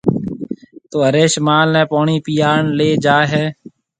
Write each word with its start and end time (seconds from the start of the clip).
تو 0.89 0.97
هريش 1.07 1.33
مال 1.47 1.67
نَي 1.75 1.83
پوڻِي 1.91 2.17
پِياڻ 2.25 2.61
ليَ 2.77 2.89
جائي 3.05 3.25
هيَ۔ 3.33 3.45